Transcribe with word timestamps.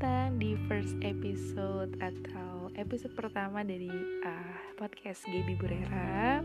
datang 0.00 0.40
di 0.40 0.56
first 0.64 0.96
episode 1.04 1.92
atau 2.00 2.72
episode 2.80 3.12
pertama 3.12 3.60
dari 3.60 3.92
uh, 4.24 4.56
podcast 4.80 5.28
Gaby 5.28 5.60
Burera. 5.60 6.40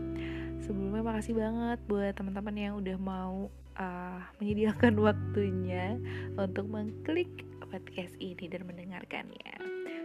Sebelumnya 0.60 1.00
makasih 1.00 1.40
banget 1.40 1.80
buat 1.88 2.12
teman-teman 2.20 2.52
yang 2.52 2.76
udah 2.76 3.00
mau 3.00 3.48
uh, 3.80 4.20
menyediakan 4.44 5.00
waktunya 5.08 5.96
untuk 6.36 6.68
mengklik 6.68 7.48
podcast 7.72 8.12
ini 8.20 8.44
dan 8.44 8.68
mendengarkannya. 8.68 9.56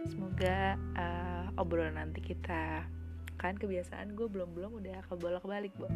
Semoga 0.08 0.80
uh, 0.96 1.52
obrolan 1.60 2.00
nanti 2.00 2.24
kita 2.24 2.88
kan 3.36 3.60
kebiasaan 3.60 4.16
gue 4.16 4.32
belum 4.32 4.56
belum 4.56 4.80
udah 4.80 5.04
kebolak 5.12 5.44
balik 5.44 5.76
bu. 5.76 5.92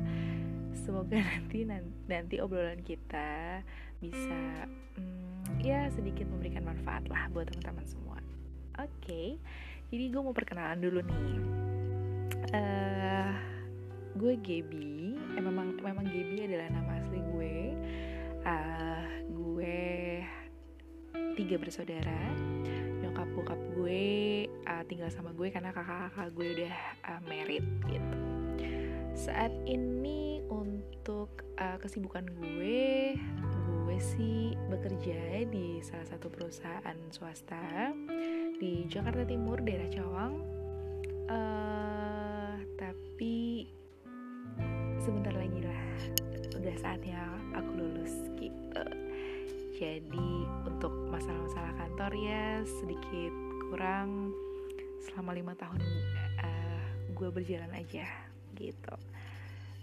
Semoga 0.76 1.24
nanti 1.24 1.64
nanti 2.04 2.36
obrolan 2.36 2.84
kita 2.84 3.64
bisa 3.96 4.68
hmm, 5.00 5.45
ya 5.66 5.90
sedikit 5.90 6.30
memberikan 6.30 6.62
manfaat 6.62 7.02
lah 7.10 7.26
buat 7.34 7.50
teman-teman 7.50 7.82
semua. 7.82 8.22
Oke, 8.78 8.86
okay, 9.02 9.28
jadi 9.90 10.14
gue 10.14 10.22
mau 10.22 10.30
perkenalan 10.30 10.78
dulu 10.78 11.02
nih. 11.02 11.34
Uh, 12.54 13.34
gue 14.14 14.38
Gaby, 14.38 15.18
eh, 15.34 15.42
memang 15.42 15.74
memang 15.82 16.06
Gaby 16.06 16.46
adalah 16.46 16.70
nama 16.70 17.02
asli 17.02 17.18
gue. 17.18 17.74
Uh, 18.46 19.04
gue 19.26 19.82
tiga 21.34 21.58
bersaudara. 21.58 22.22
Nyokap 23.02 23.26
bokap 23.34 23.58
gue 23.74 24.46
uh, 24.70 24.82
tinggal 24.86 25.10
sama 25.10 25.34
gue 25.34 25.50
karena 25.50 25.74
kakak-kakak 25.74 26.30
gue 26.30 26.46
udah 26.62 26.74
uh, 27.10 27.20
married 27.26 27.66
gitu. 27.90 28.18
Saat 29.18 29.50
ini 29.66 30.46
untuk 30.46 31.42
uh, 31.58 31.74
kesibukan 31.82 32.22
gue 32.38 33.18
gue 33.86 34.02
sih 34.02 34.50
bekerja 34.66 35.46
di 35.46 35.78
salah 35.78 36.02
satu 36.10 36.26
perusahaan 36.26 36.98
swasta 37.14 37.94
di 38.58 38.82
Jakarta 38.90 39.22
Timur, 39.22 39.62
daerah 39.62 39.86
Cawang. 39.94 40.34
Uh, 41.30 42.58
tapi 42.74 43.70
sebentar 44.98 45.30
lagi 45.30 45.62
lah, 45.62 45.82
udah 46.58 46.76
saatnya 46.82 47.30
aku 47.54 47.70
lulus 47.78 48.26
gitu. 48.34 48.84
Jadi 49.78 50.30
untuk 50.66 50.90
masalah-masalah 51.06 51.78
kantor 51.78 52.10
ya 52.18 52.66
sedikit 52.66 53.34
kurang 53.70 54.34
selama 55.06 55.30
lima 55.30 55.54
tahun 55.54 55.78
uh, 56.42 56.82
gue 57.14 57.28
berjalan 57.30 57.70
aja 57.70 58.02
gitu 58.58 58.94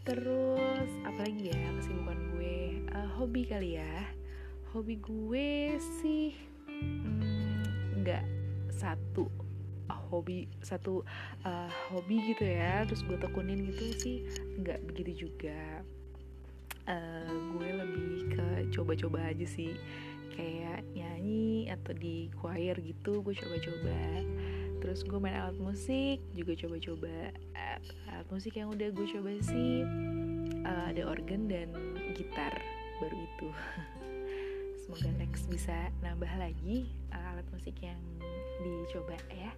terus 0.04 0.90
apalagi 1.08 1.52
ya 1.56 1.64
kesibukan 1.80 2.20
gue? 2.36 2.84
Uh, 2.92 3.10
hobi 3.16 3.48
kali 3.48 3.80
ya. 3.80 3.96
Hobi 4.76 5.00
gue 5.00 5.80
sih 6.04 6.36
hmm, 6.68 8.04
nggak 8.04 8.24
hmm, 8.24 8.72
satu 8.76 9.32
hobi 10.12 10.46
satu 10.62 11.02
uh, 11.48 11.72
hobi 11.90 12.36
gitu 12.36 12.44
ya. 12.44 12.84
Terus 12.84 13.02
gue 13.08 13.18
tekunin 13.18 13.64
gitu 13.72 13.84
sih 13.96 14.18
nggak 14.60 14.84
begitu 14.92 15.28
juga. 15.28 15.82
Uh, 16.84 17.32
gue 17.56 17.70
lebih 17.72 18.36
ke 18.36 18.48
coba-coba 18.76 19.32
aja 19.32 19.48
sih. 19.48 19.72
Kayak 20.36 20.84
nyanyi 20.92 21.72
atau 21.72 21.96
di 21.96 22.28
choir 22.42 22.76
gitu 22.84 23.24
gue 23.24 23.34
coba-coba 23.38 23.98
terus 24.84 25.08
gue 25.08 25.16
main 25.16 25.40
alat 25.40 25.56
musik 25.64 26.20
juga 26.36 26.60
coba-coba 26.60 27.32
alat 28.12 28.28
musik 28.28 28.60
yang 28.60 28.68
udah 28.68 28.92
gue 28.92 29.08
coba 29.16 29.32
sih. 29.40 29.88
Uh, 30.68 30.92
ada 30.92 31.08
organ 31.08 31.48
dan 31.48 31.72
gitar 32.12 32.52
baru 33.00 33.16
itu. 33.16 33.48
Semoga 34.84 35.08
next 35.16 35.48
bisa 35.48 35.88
nambah 36.04 36.30
lagi 36.36 36.92
uh, 37.16 37.32
alat 37.32 37.48
musik 37.56 37.80
yang 37.80 37.96
dicoba 38.60 39.16
ya. 39.32 39.56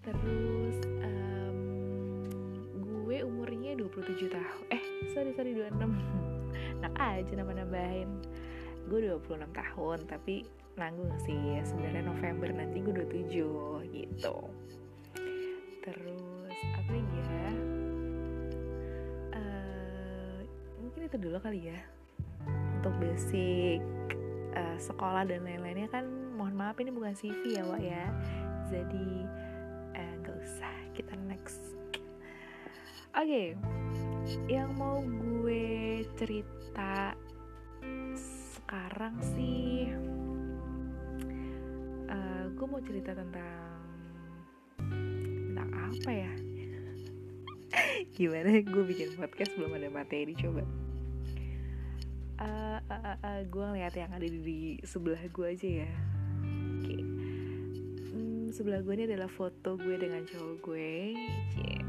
Terus 0.00 0.76
um, 1.04 1.60
gue 2.80 3.20
umurnya 3.20 3.76
27 3.76 4.32
tahun. 4.32 4.64
Eh 4.72 4.82
sorry 5.12 5.36
sorry 5.36 5.52
26 5.52 5.84
nak 6.80 6.96
aja 6.96 7.32
nama 7.36 7.52
nambahin 7.60 8.08
gue 8.88 8.98
26 9.04 9.36
tahun 9.52 9.98
tapi 10.08 10.48
nanggung 10.78 11.10
sih 11.26 11.34
ya 11.34 11.62
sebenarnya 11.66 12.06
November 12.06 12.48
nanti 12.52 12.78
gue 12.82 12.94
27 12.94 13.90
gitu. 13.94 14.36
Terus 15.80 16.58
apa 16.76 16.92
ya? 16.94 17.44
Uh, 19.34 20.38
mungkin 20.78 21.00
itu 21.08 21.16
dulu 21.16 21.36
kali 21.40 21.72
ya. 21.72 21.80
Untuk 22.80 22.94
basic 23.00 23.80
uh, 24.56 24.78
sekolah 24.78 25.28
dan 25.28 25.44
lain-lainnya 25.44 25.88
kan 25.90 26.06
mohon 26.36 26.56
maaf 26.56 26.78
ini 26.80 26.92
bukan 26.94 27.16
CV 27.16 27.60
ya 27.60 27.64
Wak 27.66 27.82
ya. 27.82 28.06
Jadi 28.70 29.08
eh, 29.98 30.12
nggak 30.22 30.36
uh, 30.36 30.44
usah 30.44 30.74
kita 30.94 31.14
next. 31.26 31.60
Oke 33.10 33.26
okay. 33.26 33.48
yang 34.46 34.70
mau 34.78 35.02
gue 35.02 36.06
cerita 36.14 37.18
sekarang 38.14 39.18
sih 39.34 39.90
gue 42.60 42.68
mau 42.68 42.84
cerita 42.84 43.16
tentang 43.16 43.72
tentang 44.76 45.70
apa 45.72 46.10
ya? 46.12 46.32
Gimana? 48.20 48.60
Gue 48.60 48.84
bikin 48.84 49.16
podcast 49.16 49.56
belum 49.56 49.80
ada 49.80 49.88
materi 49.88 50.36
coba. 50.36 50.60
Uh, 52.36 52.76
uh, 52.84 52.92
uh, 52.92 53.16
uh, 53.24 53.40
gue 53.48 53.64
ngeliat 53.64 53.96
yang 53.96 54.12
ada 54.12 54.28
di, 54.28 54.76
sebelah 54.84 55.24
gue 55.32 55.46
aja 55.48 55.88
ya. 55.88 55.92
Oke. 56.84 56.84
Okay. 56.84 57.00
hmm, 58.12 58.52
sebelah 58.52 58.84
gue 58.84 58.92
ini 58.92 59.08
adalah 59.08 59.32
foto 59.32 59.80
gue 59.80 59.96
dengan 59.96 60.20
cowok 60.28 60.56
gue 60.60 61.16
yeah. 61.64 61.84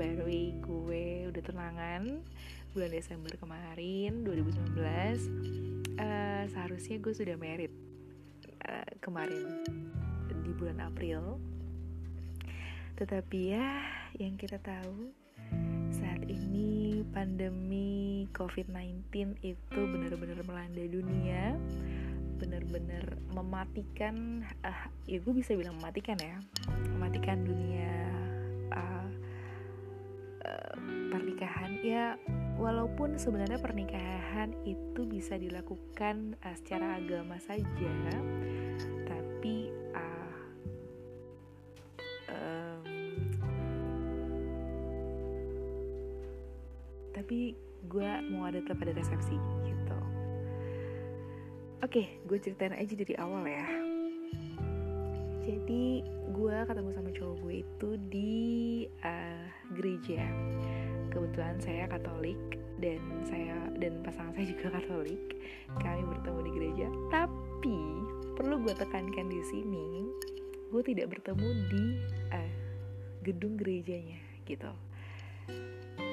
baru 0.00 0.24
gue 0.64 1.28
udah 1.28 1.42
tunangan 1.44 2.24
bulan 2.72 2.88
Desember 2.88 3.36
kemarin 3.36 4.24
2019 4.24 4.80
uh, 6.00 6.42
seharusnya 6.48 6.96
gue 7.04 7.12
sudah 7.12 7.36
uh, 7.36 7.83
kemarin 9.04 9.60
di 10.32 10.52
bulan 10.56 10.80
April. 10.80 11.36
Tetapi 12.96 13.38
ya, 13.52 13.68
yang 14.16 14.40
kita 14.40 14.56
tahu 14.64 15.12
saat 15.92 16.24
ini 16.24 17.04
pandemi 17.12 18.24
COVID-19 18.32 19.36
itu 19.44 19.80
benar-benar 19.92 20.40
melanda 20.48 20.84
dunia, 20.88 21.58
benar-benar 22.40 23.18
mematikan, 23.34 24.46
uh, 24.64 24.82
ya 25.04 25.18
gue 25.20 25.34
bisa 25.36 25.52
bilang 25.52 25.76
mematikan 25.76 26.16
ya, 26.16 26.40
mematikan 26.96 27.44
dunia 27.44 27.92
uh, 28.72 29.08
pernikahan. 31.12 31.76
Ya, 31.84 32.16
walaupun 32.56 33.20
sebenarnya 33.20 33.60
pernikahan 33.60 34.54
itu 34.64 35.04
bisa 35.04 35.36
dilakukan 35.36 36.38
uh, 36.40 36.54
secara 36.56 36.96
agama 37.02 37.36
saja 37.42 37.92
tapi 47.24 47.56
gue 47.88 48.10
mau 48.36 48.44
ada 48.44 48.60
tetap 48.60 48.84
ada 48.84 48.92
resepsi 48.92 49.32
gitu. 49.64 49.96
Oke 51.80 52.04
okay, 52.04 52.06
gue 52.28 52.36
ceritain 52.36 52.76
aja 52.76 52.92
dari 52.92 53.16
awal 53.16 53.48
ya. 53.48 53.64
Jadi 55.40 56.04
gue 56.36 56.56
ketemu 56.68 56.90
sama 56.92 57.10
cowok 57.16 57.36
gue 57.40 57.54
itu 57.64 57.90
di 58.12 58.36
uh, 59.08 59.48
gereja. 59.72 60.20
Kebetulan 61.08 61.56
saya 61.64 61.88
Katolik 61.88 62.60
dan 62.76 63.00
saya 63.24 63.56
dan 63.80 64.04
pasangan 64.04 64.36
saya 64.36 64.44
juga 64.44 64.76
Katolik. 64.76 65.40
Kami 65.80 66.04
bertemu 66.04 66.40
di 66.44 66.50
gereja. 66.60 66.86
Tapi 67.08 67.80
perlu 68.36 68.60
gue 68.68 68.76
tekankan 68.76 69.32
di 69.32 69.40
sini 69.48 69.88
gue 70.68 70.82
tidak 70.84 71.16
bertemu 71.16 71.48
di 71.72 71.84
uh, 72.36 72.52
gedung 73.24 73.56
gerejanya 73.56 74.20
gitu 74.44 74.68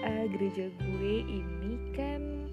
uh, 0.01 0.25
gereja 0.29 0.69
gue 0.69 1.15
ini 1.25 1.73
kan 1.93 2.49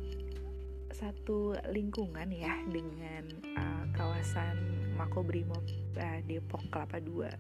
satu 0.93 1.55
lingkungan 1.71 2.29
ya 2.33 2.59
dengan 2.69 3.25
uh, 3.55 3.85
kawasan 3.95 4.57
Makobrimob 4.99 5.63
uh, 5.97 6.19
Depok 6.27 6.65
Kelapa 6.73 6.99
Dua 6.99 7.31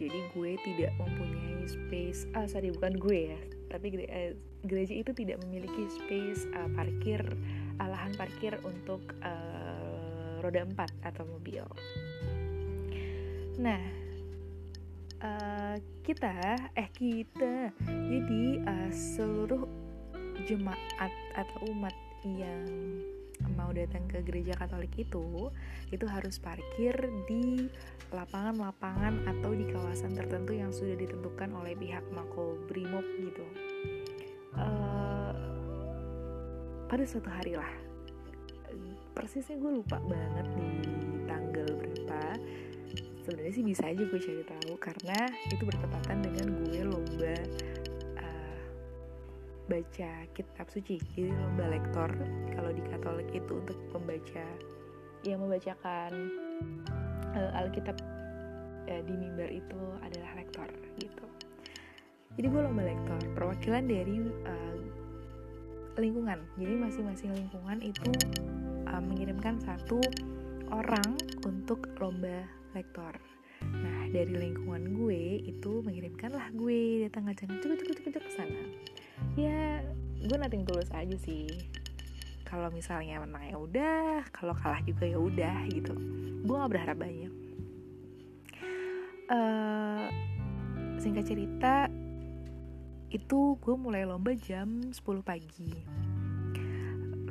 jadi 0.00 0.18
gue 0.34 0.58
tidak 0.66 0.92
mempunyai 0.98 1.62
space 1.68 2.26
ah 2.34 2.48
sorry 2.48 2.74
bukan 2.74 2.98
gue 2.98 3.20
ya 3.34 3.40
tapi 3.70 3.94
uh, 4.04 4.32
gereja 4.66 4.94
itu 4.94 5.10
tidak 5.16 5.40
memiliki 5.46 5.88
space 5.88 6.46
uh, 6.52 6.68
parkir 6.74 7.22
uh, 7.80 7.88
lahan 7.88 8.12
parkir 8.14 8.56
untuk 8.62 9.00
uh, 9.24 10.38
roda 10.42 10.66
empat 10.66 10.90
atau 11.06 11.22
mobil. 11.24 11.62
Nah, 13.62 13.78
uh, 15.22 15.76
kita 16.02 16.58
eh 16.74 16.88
kita 16.92 17.70
jadi 17.86 18.44
uh, 18.66 18.90
seluruh 18.90 19.64
jemaat 20.44 21.12
atau 21.38 21.70
umat 21.70 21.94
yang 22.26 22.66
mau 23.58 23.74
datang 23.74 24.06
ke 24.06 24.22
gereja 24.22 24.54
Katolik 24.54 24.94
itu 24.94 25.50
itu 25.90 26.06
harus 26.06 26.38
parkir 26.38 26.94
di 27.26 27.66
lapangan-lapangan 28.14 29.26
atau 29.26 29.50
di 29.50 29.66
kawasan 29.66 30.14
tertentu 30.14 30.54
yang 30.54 30.70
sudah 30.70 30.94
ditentukan 30.94 31.50
oleh 31.56 31.74
pihak 31.74 32.04
Mako 32.14 32.60
Brimob 32.70 33.04
gitu. 33.18 33.46
Uh, 34.52 35.32
pada 36.86 37.08
suatu 37.08 37.32
hari 37.32 37.56
lah, 37.56 37.72
persisnya 39.16 39.56
gue 39.56 39.80
lupa 39.80 39.96
banget 40.04 40.46
di 40.84 40.96
tanggal 41.24 41.68
berapa. 41.72 42.24
Sebenarnya 43.32 43.56
sih 43.56 43.64
bisa 43.64 43.88
aja 43.88 44.04
gue 44.04 44.20
cari 44.20 44.44
tahu 44.44 44.76
karena 44.76 45.24
itu 45.48 45.64
bertepatan 45.64 46.20
dengan 46.20 46.46
gue 46.52 46.80
lomba 46.84 47.32
baca 49.72 50.28
kitab 50.36 50.66
suci 50.68 51.00
jadi 51.16 51.32
lomba 51.32 51.64
lektor. 51.72 52.12
Kalau 52.52 52.70
di 52.76 52.84
Katolik 52.92 53.32
itu 53.32 53.56
untuk 53.56 53.78
pembaca 53.88 54.44
yang 55.24 55.40
membacakan 55.40 56.12
uh, 57.32 57.56
Alkitab 57.56 57.96
uh, 58.92 59.02
di 59.08 59.14
mimbar 59.16 59.48
itu 59.48 59.80
adalah 60.04 60.36
lektor 60.36 60.68
gitu. 61.00 61.24
Jadi 62.36 62.46
gue 62.52 62.60
lomba 62.60 62.84
lektor 62.84 63.20
perwakilan 63.32 63.88
dari 63.88 64.16
uh, 64.44 64.76
lingkungan. 65.96 66.36
Jadi 66.60 66.74
masing-masing 66.76 67.32
lingkungan 67.32 67.80
itu 67.80 68.12
uh, 68.92 69.00
mengirimkan 69.00 69.56
satu 69.56 70.04
orang 70.68 71.16
untuk 71.48 71.88
lomba 71.96 72.44
lektor 72.72 73.16
Nah 73.70 74.10
dari 74.10 74.34
lingkungan 74.34 74.94
gue 74.96 75.46
itu 75.46 75.72
mengirimkanlah 75.86 76.50
gue 76.54 77.06
datang 77.06 77.30
aja 77.30 77.46
cukup 77.46 77.78
cukup 77.78 77.96
cukup 78.02 78.22
ke 78.26 78.32
sana. 78.34 78.62
Ya 79.38 79.86
gue 80.22 80.36
nating 80.36 80.66
tulus 80.66 80.90
aja 80.90 81.16
sih. 81.22 81.46
Kalau 82.42 82.68
misalnya 82.68 83.22
menang 83.22 83.48
ya 83.48 83.56
udah 83.56 84.28
kalau 84.34 84.52
kalah 84.52 84.82
juga 84.84 85.08
ya 85.08 85.16
udah 85.16 85.56
gitu. 85.72 85.94
Gue 86.44 86.54
gak 86.58 86.72
berharap 86.72 86.96
banyak. 87.00 87.32
Uh, 89.32 90.12
singkat 91.00 91.24
cerita 91.24 91.88
itu 93.08 93.56
gue 93.56 93.74
mulai 93.76 94.04
lomba 94.04 94.36
jam 94.36 94.92
10 94.92 95.00
pagi. 95.24 95.72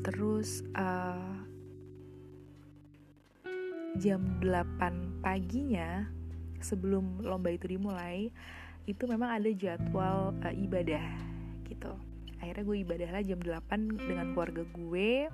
Terus 0.02 0.66
uh, 0.74 1.31
jam 4.00 4.24
8 4.40 5.20
paginya 5.20 6.08
sebelum 6.62 7.26
lomba 7.26 7.52
itu 7.52 7.68
dimulai 7.68 8.32
itu 8.88 9.04
memang 9.06 9.36
ada 9.36 9.50
jadwal 9.52 10.34
uh, 10.42 10.54
ibadah 10.54 11.04
gitu. 11.68 11.94
Akhirnya 12.42 12.66
gue 12.66 12.78
ibadah 12.82 13.10
lah 13.14 13.22
jam 13.22 13.38
8 13.38 14.02
dengan 14.02 14.34
keluarga 14.34 14.64
gue 14.66 15.30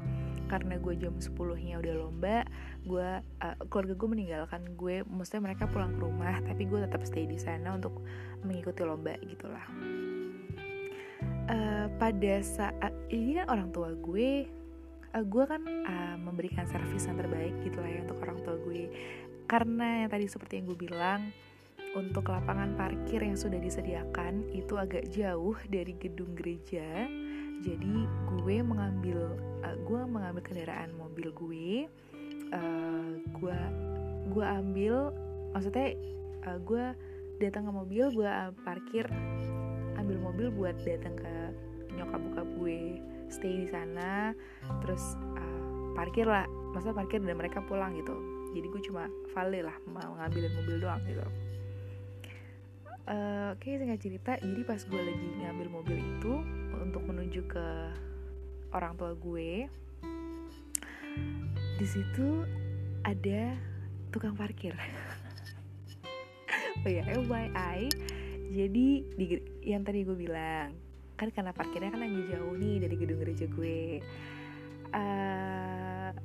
karena 0.48 0.76
gue 0.80 0.94
jam 0.96 1.16
10 1.16 1.36
nya 1.64 1.76
udah 1.80 1.94
lomba 2.00 2.48
gue 2.88 3.10
uh, 3.20 3.56
keluarga 3.68 3.94
gue 3.96 4.10
meninggalkan 4.12 4.64
gue 4.80 5.04
maksudnya 5.08 5.52
mereka 5.52 5.68
pulang 5.68 5.96
ke 5.96 6.00
rumah 6.04 6.40
tapi 6.44 6.64
gue 6.68 6.80
tetap 6.84 7.04
stay 7.04 7.28
di 7.28 7.36
sana 7.40 7.76
untuk 7.76 8.04
mengikuti 8.44 8.82
lomba 8.84 9.16
gitulah. 9.24 9.68
Uh, 11.48 11.88
pada 11.96 12.44
saat 12.44 12.92
ini 13.08 13.40
kan 13.40 13.48
orang 13.48 13.70
tua 13.72 13.96
gue 13.96 14.57
uh, 15.18 15.24
gue 15.26 15.44
kan 15.50 15.62
uh, 15.66 16.16
memberikan 16.22 16.70
servis 16.70 17.10
yang 17.10 17.18
terbaik 17.18 17.54
gitulah 17.66 17.90
ya 17.90 18.06
untuk 18.06 18.22
orang 18.22 18.38
tua 18.46 18.56
gue. 18.62 18.86
Karena 19.50 20.06
yang 20.06 20.10
tadi 20.14 20.26
seperti 20.30 20.62
yang 20.62 20.66
gue 20.70 20.78
bilang 20.78 21.22
untuk 21.98 22.30
lapangan 22.30 22.78
parkir 22.78 23.26
yang 23.26 23.34
sudah 23.34 23.58
disediakan 23.58 24.46
itu 24.54 24.78
agak 24.78 25.10
jauh 25.10 25.58
dari 25.66 25.98
gedung 25.98 26.38
gereja. 26.38 27.10
Jadi 27.66 28.06
gue 28.38 28.58
mengambil 28.62 29.34
uh, 29.66 29.78
gue 29.82 30.02
mengambil 30.06 30.44
kendaraan 30.46 30.94
mobil 30.94 31.34
gue 31.34 31.90
uh, 32.54 33.12
gue 33.18 33.60
gue 34.28 34.46
ambil 34.46 35.10
maksudnya 35.56 35.98
uh, 36.46 36.60
gue 36.62 36.86
datang 37.42 37.66
ke 37.66 37.72
mobil 37.74 38.06
gue 38.14 38.30
parkir 38.62 39.06
ambil 39.98 40.18
mobil 40.22 40.48
buat 40.54 40.78
datang 40.86 41.18
ke 41.18 41.34
nyokap 41.98 42.22
bokap 42.22 42.48
gue 42.62 43.02
stay 43.28 43.64
di 43.64 43.68
sana 43.68 44.32
terus 44.84 45.16
uh, 45.36 45.94
parkir 45.98 46.28
lah 46.28 46.46
maksudnya 46.72 46.96
parkir 46.96 47.20
dan 47.24 47.38
mereka 47.38 47.64
pulang 47.66 47.98
gitu. 47.98 48.14
Jadi 48.54 48.68
gue 48.70 48.82
cuma 48.90 49.10
vale 49.34 49.60
lah 49.66 49.76
mau 49.90 50.18
ngambilin 50.18 50.54
mobil 50.62 50.76
doang 50.82 51.02
gitu. 51.06 51.26
Uh, 53.08 53.56
oke 53.56 53.64
okay, 53.64 53.80
singkat 53.80 54.00
cerita 54.04 54.32
jadi 54.44 54.62
pas 54.68 54.82
gue 54.84 55.02
lagi 55.02 55.28
ngambil 55.40 55.68
mobil 55.72 55.98
itu 55.98 56.34
untuk 56.76 57.04
menuju 57.08 57.42
ke 57.48 57.68
orang 58.76 59.00
tua 59.00 59.16
gue 59.16 59.72
di 61.78 61.88
situ 61.88 62.44
ada 63.08 63.56
tukang 64.12 64.36
parkir. 64.36 64.76
Oh 66.86 66.94
ya 66.94 67.04
FYI 67.10 67.90
jadi 68.54 68.88
di 69.18 69.26
yang 69.66 69.82
tadi 69.82 70.06
gue 70.06 70.14
bilang 70.14 70.72
kan 71.18 71.34
karena 71.34 71.52
parkirnya 71.52 71.90
kan 71.90 72.06
lagi 72.06 72.22
jauh 72.30 72.54
nih 72.54 72.78
dari 72.86 72.96
gedung 72.96 73.20
gereja 73.20 73.46
gue. 73.50 74.00
Uh, 74.88 76.16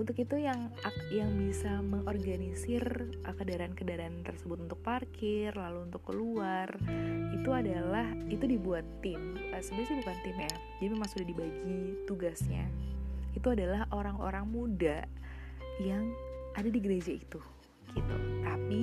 untuk 0.00 0.16
itu 0.16 0.40
yang 0.40 0.72
yang 1.12 1.28
bisa 1.36 1.84
mengorganisir 1.84 2.80
uh, 3.28 3.34
kendaraan-kendaraan 3.36 4.24
tersebut 4.24 4.64
untuk 4.64 4.80
parkir 4.80 5.52
lalu 5.52 5.84
untuk 5.92 6.00
keluar 6.08 6.72
itu 7.36 7.50
adalah 7.52 8.08
itu 8.32 8.48
dibuat 8.48 8.86
tim. 9.04 9.36
Uh, 9.52 9.60
sebenarnya 9.60 9.88
sih 9.92 9.96
bukan 10.00 10.16
tim 10.24 10.36
ya 10.40 10.52
jadi 10.80 10.88
memang 10.94 11.08
sudah 11.10 11.26
dibagi 11.28 11.80
tugasnya. 12.08 12.64
Itu 13.36 13.52
adalah 13.52 13.84
orang-orang 13.92 14.48
muda 14.48 15.04
yang 15.82 16.14
ada 16.56 16.68
di 16.70 16.80
gereja 16.80 17.12
itu 17.12 17.40
gitu. 17.92 18.16
Tapi 18.40 18.82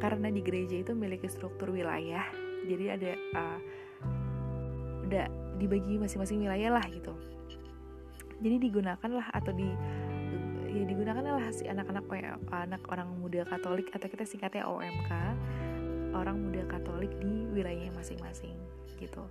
karena 0.00 0.32
di 0.32 0.40
gereja 0.40 0.80
itu 0.80 0.96
memiliki 0.96 1.28
struktur 1.28 1.68
wilayah 1.68 2.24
jadi 2.64 2.96
ada 2.96 3.12
uh, 3.36 3.58
udah 5.10 5.26
dibagi 5.58 5.98
masing-masing 5.98 6.46
wilayah 6.46 6.78
lah 6.78 6.84
gitu. 6.86 7.10
Jadi 8.40 8.70
digunakan 8.70 9.10
lah 9.10 9.26
atau 9.34 9.52
di 9.52 9.68
ya 10.70 10.86
digunakan 10.86 11.20
lah 11.20 11.50
si 11.50 11.66
anak-anak 11.66 12.06
anak 12.46 12.82
orang 12.86 13.10
muda 13.18 13.42
Katolik 13.42 13.90
atau 13.90 14.06
kita 14.06 14.22
singkatnya 14.22 14.64
OMK 14.70 15.10
orang 16.14 16.38
muda 16.38 16.62
Katolik 16.70 17.10
di 17.18 17.50
wilayahnya 17.50 17.90
masing-masing 17.98 18.54
gitu. 19.02 19.26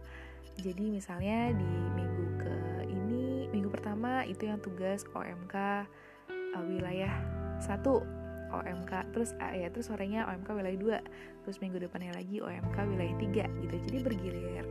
Jadi 0.59 0.91
misalnya 0.91 1.55
di 1.55 1.71
minggu 1.95 2.25
ke 2.43 2.55
ini 2.91 3.47
minggu 3.55 3.71
pertama 3.71 4.27
itu 4.27 4.51
yang 4.51 4.59
tugas 4.59 5.07
OMK 5.15 5.55
uh, 5.55 6.63
wilayah 6.67 7.15
satu 7.63 8.03
OMK 8.51 9.15
terus 9.15 9.31
uh, 9.39 9.55
ya 9.55 9.71
terus 9.71 9.87
sorenya 9.87 10.27
OMK 10.27 10.49
wilayah 10.51 10.99
2 10.99 11.47
terus 11.47 11.57
minggu 11.63 11.79
depannya 11.79 12.11
lagi 12.11 12.43
OMK 12.43 12.77
wilayah 12.83 13.15
3 13.15 13.63
gitu. 13.63 13.75
Jadi 13.87 13.97
bergilir 14.03 14.67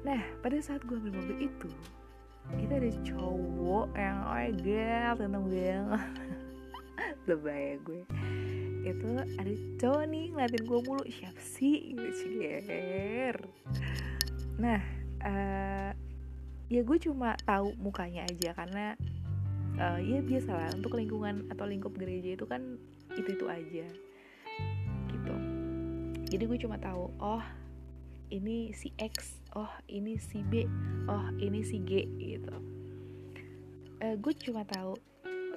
nah 0.00 0.20
pada 0.40 0.56
saat 0.60 0.80
gue 0.88 0.96
ambil 0.96 1.12
mobil 1.20 1.50
itu 1.50 1.70
itu 2.58 2.72
ada 2.72 2.90
cowok 3.06 3.86
yang 3.94 4.18
oh 4.26 4.34
my 4.34 4.50
god 4.58 5.14
tentang 5.22 5.44
banget. 5.46 6.12
Lebay 7.30 7.60
ya 7.62 7.74
gue. 7.86 8.02
Itu 8.82 9.10
ada 9.38 9.52
cowok 9.78 10.04
nih 10.10 10.24
ngeliatin 10.34 10.62
gue 10.66 10.80
mulu 10.82 11.04
siapa 11.06 11.42
sih? 11.42 11.94
Gitu 11.94 12.10
ciger 12.16 13.36
nah 14.60 14.76
uh, 15.24 15.90
ya 16.68 16.80
gue 16.84 16.98
cuma 17.00 17.32
tahu 17.48 17.72
mukanya 17.80 18.28
aja 18.28 18.52
karena 18.52 18.92
uh, 19.80 19.96
ya 19.96 20.20
biasa 20.20 20.52
lah 20.52 20.68
untuk 20.76 21.00
lingkungan 21.00 21.48
atau 21.48 21.64
lingkup 21.64 21.96
gereja 21.96 22.36
itu 22.36 22.44
kan 22.44 22.76
itu 23.16 23.40
itu 23.40 23.46
aja. 23.48 23.86
Gitu. 25.08 25.34
Jadi 26.30 26.42
gue 26.44 26.58
cuma 26.60 26.76
tahu 26.76 27.08
oh 27.18 27.42
ini 28.30 28.70
si 28.76 28.92
X 29.00 29.39
oh 29.58 29.72
ini 29.90 30.14
si 30.20 30.42
B 30.46 30.62
oh 31.10 31.26
ini 31.42 31.60
si 31.66 31.82
G 31.82 32.06
gitu. 32.18 32.54
Uh, 34.00 34.14
gue 34.16 34.32
cuma 34.46 34.64
tahu 34.64 34.96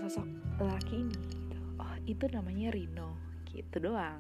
sosok 0.04 0.28
laki 0.60 1.08
ini 1.08 1.16
gitu. 1.16 1.60
oh 1.80 1.96
itu 2.04 2.26
namanya 2.34 2.74
Rino 2.74 3.16
gitu 3.54 3.78
doang. 3.80 4.20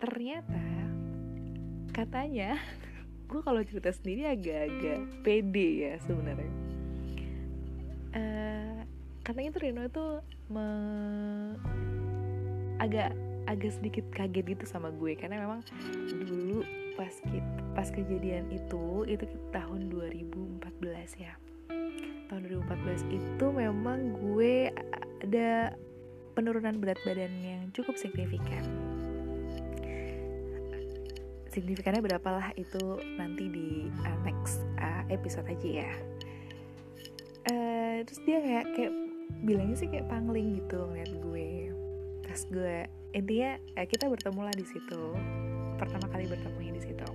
Ternyata 0.00 0.64
katanya 1.92 2.56
gue 3.30 3.40
kalau 3.44 3.60
cerita 3.62 3.92
sendiri 3.92 4.26
agak-agak 4.26 5.00
pede 5.22 5.68
ya 5.86 5.94
sebenarnya. 6.02 6.52
Uh, 8.10 8.82
katanya 9.22 9.54
tuh 9.54 9.62
Rino 9.62 9.82
itu 9.86 10.06
me 10.50 10.66
agak 12.80 13.14
agak 13.46 13.70
sedikit 13.76 14.08
kaget 14.10 14.56
gitu 14.56 14.64
sama 14.66 14.90
gue. 14.90 15.14
Karena 15.14 15.44
memang 15.44 15.62
dulu 16.26 16.64
pas 17.00 17.16
kita, 17.24 17.60
pas 17.72 17.88
kejadian 17.88 18.52
itu 18.52 19.08
itu 19.08 19.24
tahun 19.56 19.88
2014 19.88 21.16
ya. 21.16 21.32
Tahun 22.28 22.42
2014 22.44 23.08
itu 23.08 23.46
memang 23.48 24.20
gue 24.20 24.68
ada 25.24 25.72
penurunan 26.36 26.76
berat 26.76 27.00
badan 27.08 27.32
yang 27.40 27.62
cukup 27.72 27.96
signifikan. 27.96 28.60
Signifikannya 31.48 32.04
berapalah 32.04 32.52
itu 32.60 33.00
nanti 33.16 33.48
di 33.48 33.88
uh, 34.04 34.18
next 34.20 34.60
uh, 34.76 35.08
episode 35.08 35.48
aja 35.48 35.88
ya. 35.88 35.92
Uh, 37.48 38.04
terus 38.04 38.20
dia 38.28 38.44
kayak 38.44 38.76
kayak 38.76 38.92
bilangnya 39.40 39.80
sih 39.80 39.88
kayak 39.88 40.04
pangling 40.12 40.60
gitu 40.60 40.84
ngeliat 40.84 41.12
gue. 41.16 41.48
Terus 42.28 42.42
gue 42.52 42.76
intinya 43.16 43.56
eh, 43.56 43.88
kita 43.88 44.04
bertemu 44.04 44.40
lah 44.44 44.52
di 44.52 44.68
situ 44.68 45.16
pertama 45.80 46.06
kali 46.12 46.28
bertemunya 46.28 46.76
di 46.76 46.82
situ. 46.84 47.08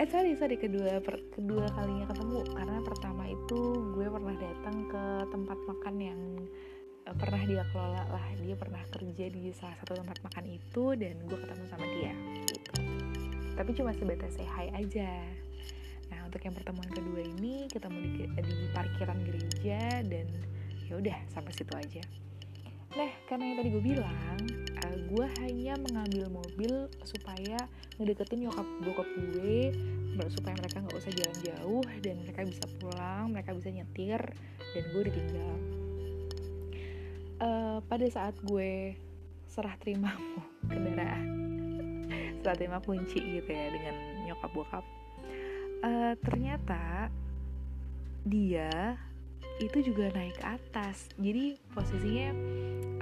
Eh 0.00 0.08
sorry 0.08 0.32
sorry 0.34 0.56
kedua 0.56 0.98
per, 1.04 1.20
kedua 1.36 1.68
kalinya 1.76 2.08
ketemu. 2.08 2.40
Karena 2.56 2.78
pertama 2.80 3.28
itu 3.28 3.60
gue 3.92 4.06
pernah 4.08 4.34
datang 4.40 4.76
ke 4.88 5.04
tempat 5.28 5.58
makan 5.68 5.94
yang 6.00 6.20
uh, 7.04 7.14
pernah 7.14 7.42
dia 7.44 7.62
kelola 7.68 8.02
lah. 8.08 8.26
Dia 8.40 8.56
pernah 8.56 8.82
kerja 8.88 9.24
di 9.28 9.52
salah 9.52 9.76
satu 9.84 10.00
tempat 10.00 10.18
makan 10.24 10.44
itu 10.48 10.84
dan 10.96 11.14
gue 11.28 11.38
ketemu 11.38 11.64
sama 11.68 11.86
dia 12.00 12.12
gitu. 12.48 12.72
Tapi 13.54 13.70
cuma 13.76 13.92
sebatas 13.92 14.32
say 14.34 14.48
hi 14.48 14.66
aja. 14.72 15.12
Nah 16.10 16.26
untuk 16.26 16.40
yang 16.42 16.56
pertemuan 16.56 16.90
kedua 16.90 17.20
ini 17.22 17.68
ketemu 17.68 17.98
di, 18.02 18.24
di 18.32 18.56
parkiran 18.72 19.20
gereja 19.22 20.02
dan 20.02 20.26
ya 20.88 20.96
udah 20.98 21.16
sampai 21.30 21.52
situ 21.54 21.74
aja. 21.76 22.02
Nah, 22.94 23.10
karena 23.26 23.50
yang 23.50 23.56
tadi 23.58 23.68
gue 23.74 23.82
bilang, 23.82 24.38
gue 25.10 25.26
hanya 25.44 25.74
mengambil 25.80 26.30
mobil 26.30 26.72
supaya 27.04 27.58
ngedeketin 28.00 28.48
nyokap 28.48 28.66
bokap 28.82 29.08
gue, 29.34 29.74
supaya 30.30 30.54
mereka 30.56 30.82
nggak 30.82 30.98
usah 30.98 31.12
jalan 31.12 31.38
jauh 31.42 31.84
dan 32.00 32.14
mereka 32.22 32.40
bisa 32.46 32.64
pulang, 32.78 33.34
mereka 33.34 33.50
bisa 33.54 33.68
nyetir, 33.70 34.22
dan 34.72 34.84
gue 34.90 35.02
ditinggal. 35.10 35.54
Uh, 37.42 37.78
pada 37.90 38.06
saat 38.08 38.34
gue 38.46 38.94
serah 39.50 39.74
terima 39.82 40.14
kendaraan, 40.70 41.26
serah 42.40 42.56
terima 42.56 42.78
kunci 42.80 43.20
gitu 43.20 43.50
ya 43.50 43.66
dengan 43.70 43.94
nyokap 44.30 44.50
bokap, 44.54 44.84
uh, 45.82 46.14
ternyata 46.22 47.12
dia 48.24 48.96
itu 49.62 49.92
juga 49.92 50.10
naik 50.10 50.40
ke 50.40 50.44
atas. 50.46 51.06
Jadi 51.20 51.54
posisinya 51.70 52.34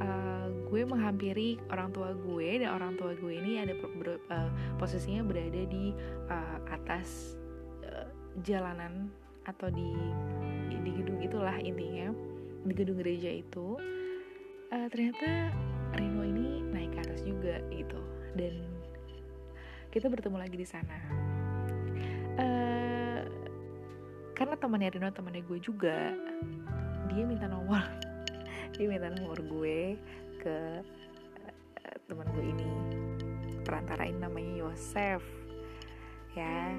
uh, 0.01 0.49
gue 0.73 0.83
menghampiri 0.89 1.61
orang 1.69 1.93
tua 1.93 2.17
gue 2.17 2.49
dan 2.65 2.73
orang 2.73 2.97
tua 2.97 3.13
gue 3.13 3.33
ini 3.33 3.61
ada 3.61 3.77
ber, 3.77 4.17
uh, 4.33 4.51
posisinya 4.81 5.21
berada 5.27 5.63
di 5.69 5.93
uh, 6.33 6.59
atas 6.73 7.37
uh, 7.85 8.09
jalanan 8.41 9.13
atau 9.45 9.69
di 9.69 9.91
di 10.83 10.91
gedung 10.99 11.21
itulah 11.21 11.55
intinya 11.61 12.15
di 12.63 12.73
gedung 12.73 12.99
gereja 13.03 13.29
itu. 13.29 13.77
Uh, 14.73 14.89
ternyata 14.89 15.53
Rino 15.93 16.25
ini 16.25 16.65
naik 16.73 16.97
ke 16.97 17.01
atas 17.05 17.21
juga 17.21 17.61
gitu 17.69 18.01
dan 18.33 18.57
kita 19.93 20.09
bertemu 20.09 20.37
lagi 20.41 20.57
di 20.57 20.65
sana. 20.65 20.99
Uh, 22.41 23.21
karena 24.33 24.57
temannya 24.57 24.89
Rino 24.97 25.13
temannya 25.13 25.45
gue 25.45 25.59
juga 25.61 26.17
dia 27.13 27.25
minta 27.29 27.45
nomor 27.45 28.12
dia 28.73 28.89
minta 28.89 29.13
nomor 29.13 29.37
gue 29.37 30.01
ke 30.41 30.59
uh, 31.81 31.97
teman 32.09 32.27
gue 32.33 32.45
ini. 32.45 32.71
Perantarain 33.63 34.17
namanya 34.17 34.65
Yosef. 34.67 35.23
Ya 36.33 36.73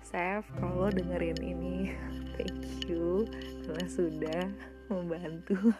Sef 0.00 0.48
kalau 0.56 0.88
dengerin 0.88 1.36
ini 1.44 1.92
thank 2.36 2.88
you 2.88 3.28
karena 3.68 3.86
sudah 3.88 4.42
membantu. 4.88 5.56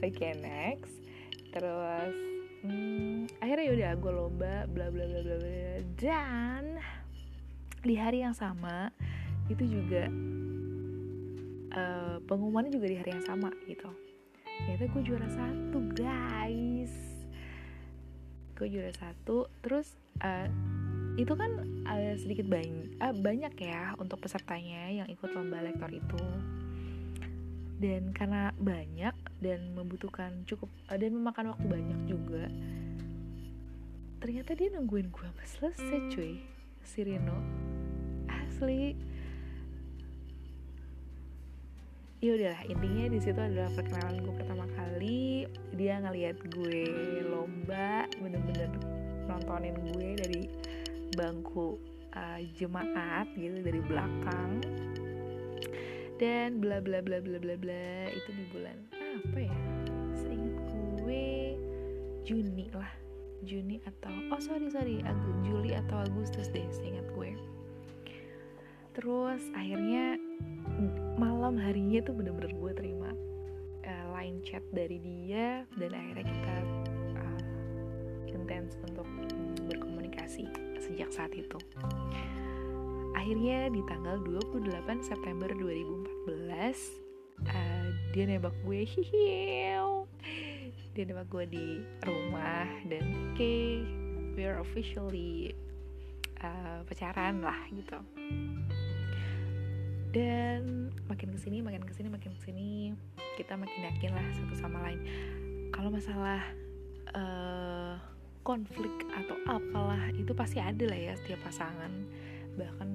Oke 0.00 0.16
okay, 0.16 0.32
next. 0.40 0.96
Terus 1.52 2.12
hmm, 2.64 3.28
akhirnya 3.40 3.64
yaudah 3.72 3.92
gue 4.00 4.12
lomba 4.12 4.54
bla 4.68 4.88
bla 4.88 5.04
bla 5.04 5.20
bla 5.24 5.36
bla. 5.40 5.80
Dan 5.96 6.80
di 7.80 7.96
hari 7.96 8.20
yang 8.20 8.36
sama 8.36 8.92
itu 9.48 9.64
juga 9.64 10.08
uh, 11.74 12.16
pengumumannya 12.26 12.72
juga 12.74 12.86
di 12.90 12.96
hari 12.98 13.10
yang 13.14 13.24
sama 13.24 13.50
gitu. 13.66 13.90
Ternyata 14.44 14.84
gue 14.92 15.02
juara 15.02 15.28
satu 15.30 15.78
guys. 15.96 16.94
Gue 18.54 18.68
juara 18.68 18.92
satu 18.92 19.48
terus 19.64 19.96
uh, 20.20 20.48
itu 21.16 21.32
kan 21.34 21.50
uh, 21.88 22.14
sedikit 22.20 22.46
banyak 22.46 22.96
uh, 23.00 23.14
banyak 23.16 23.54
ya 23.58 23.96
untuk 23.98 24.20
pesertanya 24.20 24.90
yang 24.92 25.08
ikut 25.08 25.30
lomba 25.32 25.64
lektor 25.64 25.90
itu. 25.90 26.22
Dan 27.80 28.12
karena 28.12 28.52
banyak 28.60 29.16
dan 29.40 29.72
membutuhkan 29.72 30.44
cukup 30.44 30.68
uh, 30.92 30.98
dan 31.00 31.16
memakan 31.16 31.56
waktu 31.56 31.66
banyak 31.66 32.00
juga 32.04 32.46
ternyata 34.20 34.52
dia 34.52 34.68
nungguin 34.76 35.08
gue 35.08 35.24
sampai 35.24 35.46
selesai 35.48 35.98
cuy. 36.12 36.32
Si 36.84 37.00
Rino 37.00 37.40
asli 38.28 38.92
ya 42.20 42.36
udahlah 42.36 42.62
intinya 42.68 43.04
di 43.16 43.18
situ 43.18 43.40
adalah 43.40 43.72
perkenalan 43.72 44.20
gue 44.20 44.34
pertama 44.36 44.64
kali. 44.76 45.48
Dia 45.72 46.04
ngelihat 46.04 46.36
gue 46.52 46.84
lomba 47.24 48.04
bener-bener 48.20 48.68
nontonin 49.24 49.76
gue 49.92 50.08
dari 50.20 50.42
bangku 51.16 51.80
uh, 52.12 52.40
jemaat 52.60 53.24
gitu 53.40 53.64
dari 53.64 53.80
belakang. 53.80 54.60
Dan 56.20 56.60
bla 56.60 56.84
bla 56.84 57.00
bla 57.00 57.24
bla 57.24 57.40
bla 57.40 57.56
bla 57.56 58.12
itu 58.12 58.28
di 58.36 58.44
bulan 58.52 58.76
apa 59.00 59.38
ya? 59.40 59.56
Seingat 60.12 60.56
gue 61.00 61.56
Juni 62.28 62.68
lah. 62.76 62.92
Juni 63.48 63.80
atau 63.88 64.12
oh 64.28 64.40
sorry 64.44 64.68
sorry. 64.68 65.00
Agu, 65.08 65.30
Juli 65.48 65.72
atau 65.72 66.04
Agustus 66.04 66.52
deh 66.52 66.68
seingat 66.68 67.08
gue. 67.16 67.32
Terus 68.92 69.40
akhirnya 69.56 70.20
malam 71.20 71.60
harinya 71.60 72.00
tuh 72.00 72.16
bener-bener 72.16 72.56
gue 72.56 72.72
terima 72.72 73.12
uh, 73.84 74.06
line 74.16 74.40
chat 74.40 74.64
dari 74.72 74.96
dia 74.96 75.68
dan 75.76 75.92
akhirnya 75.92 76.24
kita 76.24 76.56
uh, 77.20 77.40
intens 78.32 78.80
untuk 78.88 79.04
berkomunikasi 79.68 80.48
sejak 80.80 81.12
saat 81.12 81.36
itu. 81.36 81.60
Akhirnya 83.12 83.68
di 83.68 83.84
tanggal 83.84 84.16
28 84.24 84.64
September 85.04 85.52
2014 85.52 87.00
uh, 87.52 87.86
dia 88.16 88.24
nembak 88.24 88.56
gue 88.64 88.80
hihiu 88.88 90.08
dia 90.90 91.04
nembak 91.06 91.28
gue 91.30 91.44
di 91.46 91.66
rumah 92.02 92.66
dan 92.90 93.04
oke 93.30 93.38
okay, 93.38 93.86
we're 94.34 94.58
officially 94.58 95.54
uh, 96.42 96.82
pacaran 96.88 97.44
lah 97.44 97.60
gitu 97.70 98.00
dan 100.10 100.90
makin 101.06 101.30
ke 101.30 101.38
sini 101.38 101.62
makin 101.62 101.86
ke 101.86 101.94
sini 101.94 102.10
makin 102.10 102.34
ke 102.34 102.40
sini 102.42 102.94
kita 103.38 103.54
makin 103.54 103.80
yakin 103.88 104.10
lah 104.12 104.26
satu 104.34 104.54
sama 104.58 104.78
lain. 104.84 105.00
Kalau 105.70 105.88
masalah 105.88 106.42
uh, 107.14 107.94
konflik 108.42 108.92
atau 109.14 109.36
apalah 109.46 110.10
itu 110.12 110.34
pasti 110.34 110.58
ada 110.58 110.84
lah 110.84 110.98
ya 110.98 111.12
setiap 111.14 111.40
pasangan. 111.46 111.92
Bahkan 112.58 112.88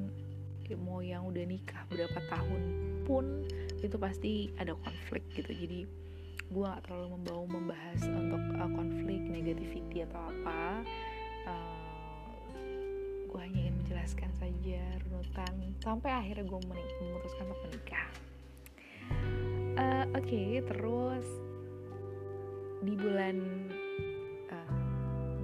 mau 0.81 0.99
yang 0.99 1.29
udah 1.29 1.45
nikah 1.45 1.85
berapa 1.87 2.19
tahun 2.27 2.61
pun 3.05 3.45
itu 3.79 3.95
pasti 3.95 4.51
ada 4.59 4.75
konflik 4.75 5.23
gitu. 5.33 5.49
Jadi 5.49 5.87
gue 6.45 6.61
gak 6.61 6.85
terlalu 6.85 7.17
membawa 7.17 7.43
membahas 7.49 8.01
untuk 8.05 8.43
uh, 8.59 8.69
konflik 8.75 9.21
negativity 9.23 10.03
atau 10.03 10.19
apa. 10.29 10.83
Uh, 11.45 11.74
gue 13.35 13.43
hanya 13.43 13.67
ingin 13.67 13.75
menjelaskan 13.83 14.31
saja 14.39 14.79
runutan. 15.03 15.53
Sampai 15.83 16.07
akhirnya 16.07 16.47
gue 16.47 16.59
memutuskan 17.03 17.51
untuk 17.51 17.67
menikah. 17.67 18.07
Uh, 19.75 20.07
oke 20.15 20.23
okay, 20.23 20.63
terus 20.63 21.27
di 22.79 22.95
bulan 22.95 23.35
uh, 24.55 24.79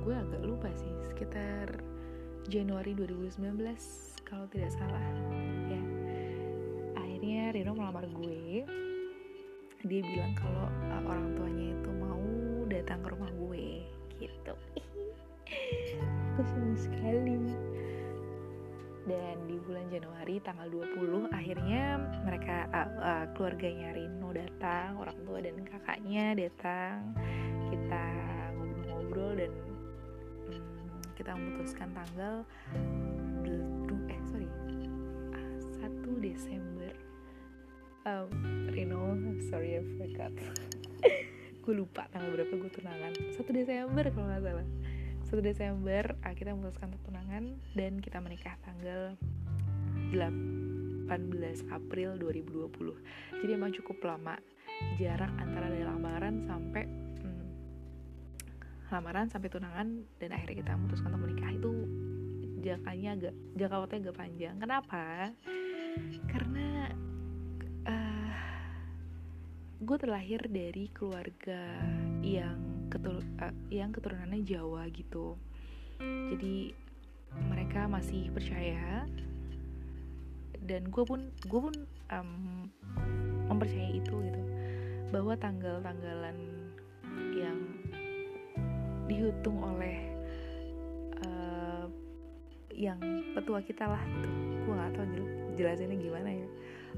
gue 0.07 0.15
agak 0.15 0.39
lupa 0.39 0.71
sih 0.71 0.95
sekitar 1.03 1.83
Januari 2.48 2.95
2019 2.95 3.60
kalau 4.24 4.48
tidak 4.55 4.71
salah. 4.71 5.03
Ya. 5.67 5.83
Akhirnya 6.95 7.51
Rino 7.51 7.75
melamar 7.75 8.07
gue. 8.07 8.63
Dia 9.83 10.00
bilang 10.00 10.31
kalau 10.39 10.63
uh, 10.95 11.01
orang 11.12 11.36
tuanya 11.36 11.75
itu 11.75 11.91
mau 12.00 12.24
datang 12.71 13.03
ke 13.03 13.07
rumah 13.12 13.31
gue 13.36 13.83
gitu. 14.24 14.55
Aku 16.31 16.41
senang 16.48 16.79
sekali 16.79 17.36
dan 19.11 19.43
di 19.43 19.59
bulan 19.67 19.91
Januari 19.91 20.39
tanggal 20.39 20.71
20 20.71 21.35
akhirnya 21.35 21.99
mereka 22.23 22.63
uh, 22.71 22.89
uh, 23.03 23.25
keluarganya 23.35 23.91
Rino 23.91 24.31
datang 24.31 24.95
orang 24.95 25.17
tua 25.27 25.43
dan 25.43 25.55
kakaknya 25.67 26.25
datang. 26.39 27.11
Kita 27.67 28.03
ngobrol-ngobrol 28.55 29.31
dan 29.35 29.51
um, 30.47 31.03
kita 31.19 31.35
memutuskan 31.35 31.91
tanggal 31.91 32.47
eh 34.07 34.21
sorry 34.31 34.47
uh, 35.35 35.55
1 35.83 36.23
Desember. 36.23 36.95
Um, 38.07 38.31
Rino 38.71 39.11
sorry 39.51 39.75
I 39.75 39.83
forgot. 39.99 40.31
Gue 41.67 41.73
lupa 41.77 42.07
tanggal 42.15 42.33
berapa 42.33 42.53
gue 42.55 42.71
tunangan. 42.71 43.11
1 43.35 43.37
Desember 43.51 44.07
kalau 44.15 44.27
nggak 44.31 44.41
salah 44.41 44.67
1 45.31 45.39
Desember 45.39 46.11
uh, 46.27 46.35
kita 46.35 46.51
memutuskan 46.51 46.91
untuk 46.91 47.07
tunangan 47.07 47.55
dan 47.71 48.03
kita 48.03 48.19
menikah 48.19 48.51
tanggal 48.67 49.15
8 50.11 51.07
April 51.71 52.19
2020 52.19 53.39
jadi 53.39 53.51
emang 53.55 53.71
cukup 53.79 53.95
lama 54.03 54.35
jarak 55.00 55.31
antara 55.39 55.71
dari 55.71 55.88
lamaran 55.88 56.43
sampai 56.43 56.83
hmm, 57.23 57.47
lamaran 58.91 59.31
sampai 59.31 59.47
tunangan 59.47 60.03
dan 60.19 60.35
akhirnya 60.35 60.67
kita 60.67 60.71
memutuskan 60.75 61.15
untuk 61.15 61.23
menikah 61.23 61.51
itu 61.55 61.71
jangkanya 62.59 63.09
agak 63.15 63.33
jangka 63.55 63.77
waktunya 63.79 64.03
agak 64.03 64.17
panjang. 64.19 64.55
Kenapa? 64.59 65.05
Karena 66.27 66.67
uh, 67.88 68.35
gue 69.79 69.97
terlahir 69.97 70.41
dari 70.51 70.91
keluarga 70.93 71.63
yang 72.21 72.80
ketur 72.91 73.24
uh, 73.39 73.55
yang 73.71 73.95
keturunannya 73.95 74.43
Jawa 74.43 74.91
gitu. 74.91 75.39
Jadi 76.01 76.75
mereka 77.48 77.88
masih 77.88 78.27
percaya. 78.36 79.07
Dan 80.62 80.91
gue 80.91 81.03
pun 81.07 81.31
gue 81.48 81.62
pun 81.71 81.75
um, 82.12 82.67
mempercayai 83.48 83.98
itu 84.03 84.15
gitu. 84.27 84.41
Bahwa 85.10 85.33
tanggal-tanggalan 85.39 86.38
yang 87.31 87.60
dihitung 89.07 89.60
oleh 89.60 89.98
uh, 91.25 91.88
yang 92.71 93.00
petua 93.36 93.60
kita 93.60 93.83
lah 93.88 94.00
itu 94.00 94.29
gue 94.63 94.74
gak 94.77 94.91
tau 94.95 95.05
jel 95.12 95.25
jelasinnya 95.60 95.98
gimana 96.00 96.29
ya. 96.31 96.48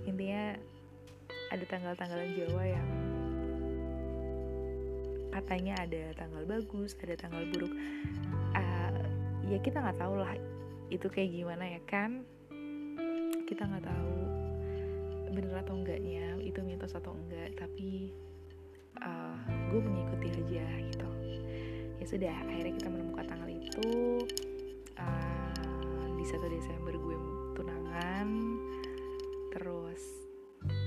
Intinya 0.06 0.44
ada 1.50 1.66
tanggal-tanggalan 1.70 2.30
Jawa 2.34 2.64
yang 2.66 2.88
katanya 5.34 5.74
ada 5.82 6.13
tanggal 6.13 6.46
bagus 6.46 6.94
ada 7.02 7.18
tanggal 7.18 7.44
buruk. 7.50 7.74
Uh, 8.54 9.04
ya 9.50 9.58
kita 9.58 9.82
nggak 9.82 9.98
tahu 9.98 10.22
lah 10.22 10.38
itu 10.94 11.10
kayak 11.10 11.34
gimana 11.34 11.66
ya 11.66 11.82
kan. 11.90 12.22
Kita 13.50 13.66
nggak 13.66 13.86
tahu 13.90 14.18
bener 15.34 15.66
atau 15.66 15.74
enggaknya 15.74 16.38
itu 16.46 16.62
mitos 16.62 16.94
atau 16.94 17.18
enggak 17.18 17.58
tapi 17.58 18.13
uh, 19.02 19.38
gue 19.74 19.82
mengikuti 19.82 20.30
aja 20.30 20.66
gitu. 20.94 21.10
Ya 21.98 22.06
sudah 22.06 22.34
akhirnya 22.46 22.74
kita 22.78 22.90
menemukan 22.94 23.25
tanggal 23.25 23.50
itu 23.50 23.90
uh, 25.02 26.06
di 26.13 26.24
1 26.30 26.38
Desember 26.54 26.94
gue 26.94 27.18
tunangan. 27.58 28.28
Terus 29.50 30.02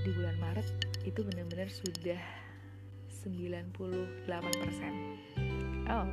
di 0.07 0.11
bulan 0.15 0.37
Maret 0.39 0.69
itu 1.03 1.21
benar-benar 1.27 1.69
sudah 1.69 2.46
98% 3.27 5.91
oh. 5.91 6.07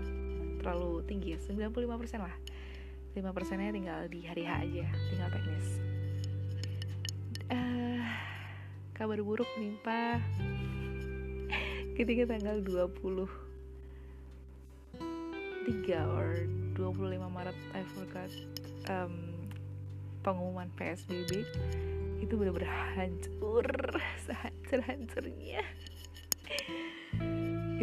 Terlalu 0.64 1.04
tinggi 1.06 1.36
ya 1.36 1.40
95% 1.44 2.24
lah. 2.24 2.32
5 3.14 3.22
persennya 3.30 3.70
tinggal 3.70 4.10
di 4.10 4.26
hari 4.26 4.42
H 4.48 4.66
aja 4.66 4.90
tinggal 5.14 5.30
teknis. 5.30 5.68
Uh, 7.54 8.02
kabar 8.98 9.22
buruk 9.22 9.46
menimpa 9.60 10.18
ketika 11.94 12.34
tanggal 12.34 12.58
20 12.66 13.30
3 15.70 16.18
or 16.18 16.50
25 16.74 16.82
Maret 17.30 17.54
I 17.78 17.86
forgot 17.94 18.32
um, 18.90 19.14
pengumuman 20.26 20.74
PSBB 20.74 21.46
itu 22.24 22.34
benar-benar 22.34 22.98
hancur 22.98 23.68
sehancur-hancurnya 24.26 25.62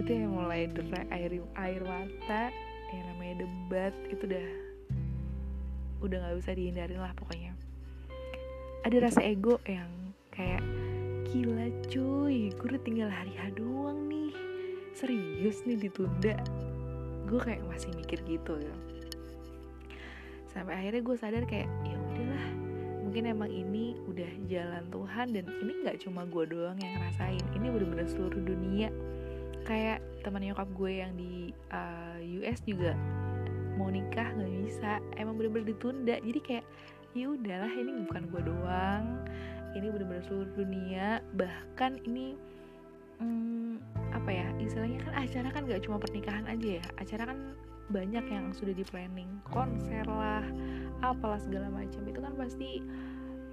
itu 0.00 0.11
yang 0.16 0.33
mulai 0.33 0.66
derai 0.66 1.04
air 1.12 1.33
air 1.61 1.83
mata 1.85 2.49
yang 2.90 3.04
namanya 3.14 3.45
debat 3.47 3.95
itu 4.09 4.23
udah 4.26 4.47
udah 6.00 6.16
nggak 6.16 6.37
bisa 6.40 6.50
dihindarin 6.57 7.00
lah 7.00 7.12
pokoknya. 7.14 7.52
Ada 8.89 8.97
rasa 9.04 9.21
ego 9.21 9.60
yang 9.69 9.93
kayak 10.32 10.65
gila 11.28 11.69
cuy 11.93 12.50
gue 12.50 12.67
udah 12.67 12.82
tinggal 12.82 13.13
hari 13.13 13.36
H 13.36 13.54
doang 13.54 14.08
nih 14.08 14.32
serius 14.97 15.63
nih 15.69 15.76
ditunda. 15.76 16.41
Gue 17.28 17.39
kayak 17.39 17.63
masih 17.69 17.93
mikir 17.95 18.19
gitu 18.25 18.56
ya 18.58 18.75
sampai 20.50 20.75
akhirnya 20.75 21.02
gue 21.06 21.17
sadar 21.17 21.45
kayak 21.47 21.71
ya 21.86 21.97
udahlah 21.97 22.47
mungkin 23.06 23.23
emang 23.26 23.50
ini 23.50 23.95
udah 24.06 24.30
jalan 24.50 24.84
Tuhan 24.91 25.26
dan 25.34 25.45
ini 25.47 25.73
nggak 25.86 25.99
cuma 26.02 26.26
gue 26.26 26.45
doang 26.47 26.78
yang 26.78 26.93
ngerasain 26.99 27.45
ini 27.54 27.67
bener-bener 27.71 28.06
seluruh 28.10 28.43
dunia 28.43 28.91
kayak 29.64 30.00
teman 30.20 30.44
nyokap 30.44 30.68
gue 30.76 30.92
yang 31.00 31.12
di 31.16 31.52
uh, 31.73 32.16
eh, 32.20 32.38
US 32.40 32.60
juga 32.64 32.92
mau 33.80 33.88
nikah 33.88 34.36
nggak 34.36 34.52
bisa 34.66 35.00
emang 35.16 35.40
bener-bener 35.40 35.73
ditunda. 35.73 36.16
Jadi 36.20 36.40
kayak 36.44 36.64
ya 37.16 37.26
udahlah 37.26 37.73
ini 37.75 38.06
bukan 38.06 38.23
gue 38.30 38.42
doang 38.46 39.04
ini 39.75 39.86
bener-bener 39.90 40.25
seluruh 40.26 40.50
dunia. 40.54 41.23
Bahkan 41.34 42.06
ini 42.06 42.34
hmm, 43.23 43.80
apa 44.14 44.30
ya 44.30 44.46
istilahnya 44.58 44.99
kan 45.06 45.14
acara 45.14 45.49
kan 45.54 45.62
gak 45.66 45.82
cuma 45.86 45.96
pernikahan 46.02 46.44
aja 46.50 46.82
ya 46.82 46.84
acara 46.99 47.30
kan 47.30 47.38
banyak 47.90 48.23
yang 48.30 48.54
sudah 48.54 48.70
di 48.70 48.86
planning 48.86 49.42
konser 49.50 50.06
lah 50.06 50.44
apalah 51.02 51.40
segala 51.40 51.70
macam. 51.70 52.02
Itu 52.06 52.20
kan 52.23 52.34
pasti 52.38 52.82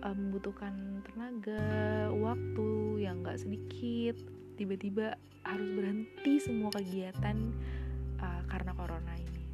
um, 0.05 0.29
membutuhkan 0.29 1.01
tenaga 1.05 2.09
waktu 2.13 2.69
yang 3.01 3.25
gak 3.25 3.41
sedikit 3.41 4.17
tiba-tiba 4.57 5.15
harus 5.45 5.69
berhenti 5.71 6.43
semua 6.43 6.73
kegiatan 6.73 7.37
uh, 8.19 8.41
karena 8.49 8.73
corona 8.73 9.13
ini. 9.15 9.45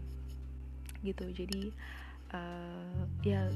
Gitu 1.04 1.26
jadi 1.36 1.62
uh, 2.34 3.04
ya 3.22 3.52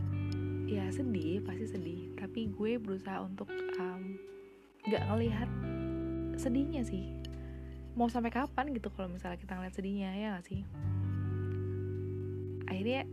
ya 0.68 0.86
sedih 0.92 1.42
pasti 1.42 1.66
sedih. 1.66 2.02
Tapi 2.20 2.52
gue 2.54 2.78
berusaha 2.78 3.24
untuk 3.24 3.50
um, 3.80 4.20
gak 4.88 5.04
ngelihat 5.10 5.50
sedihnya 6.38 6.86
sih. 6.86 7.10
Mau 7.98 8.12
sampai 8.12 8.30
kapan 8.30 8.70
gitu 8.78 8.94
kalau 8.94 9.10
misalnya 9.10 9.42
kita 9.42 9.58
ngeliat 9.58 9.74
sedihnya 9.74 10.10
ya 10.14 10.28
gak 10.38 10.46
sih? 10.46 10.62
Akhirnya 12.68 13.08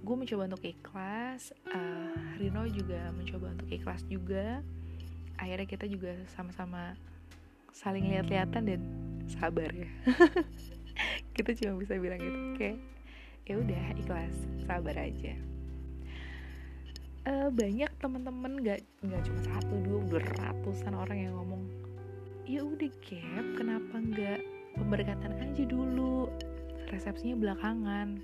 gue 0.00 0.16
mencoba 0.16 0.48
untuk 0.48 0.64
ikhlas 0.64 1.52
uh, 1.68 2.16
Rino 2.40 2.64
juga 2.72 3.12
mencoba 3.12 3.52
untuk 3.52 3.68
ikhlas 3.68 4.00
juga. 4.08 4.64
Akhirnya 5.36 5.68
kita 5.68 5.84
juga 5.84 6.16
sama-sama 6.32 6.96
saling 7.72 8.06
lihat-lihatan 8.10 8.62
dan 8.66 8.80
sabar 9.30 9.70
ya. 9.70 9.88
Kita 11.34 11.54
cuma 11.56 11.80
bisa 11.80 11.96
bilang 11.96 12.20
gitu 12.20 12.38
kayak 12.58 12.78
ya 13.48 13.54
udah 13.58 13.82
ikhlas 13.96 14.34
sabar 14.66 14.96
aja. 14.98 15.34
Uh, 17.28 17.52
banyak 17.52 17.90
teman-teman 18.00 18.58
nggak 18.64 18.80
nggak 19.04 19.22
cuma 19.28 19.40
satu 19.44 19.74
dua 19.84 19.98
udah 20.08 20.24
ratusan 20.40 20.96
orang 20.96 21.18
yang 21.28 21.36
ngomong 21.36 21.68
ya 22.48 22.64
udah 22.64 22.90
gap 23.04 23.46
kenapa 23.60 23.94
nggak 24.00 24.40
pemberkatan 24.74 25.32
aja 25.38 25.62
dulu? 25.68 26.26
Resepsinya 26.90 27.36
belakangan. 27.38 28.18